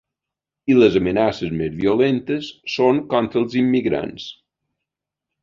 [0.73, 4.27] I les amenaces més violentes són contra els immigrants.